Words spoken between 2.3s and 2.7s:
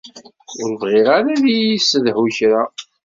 kra.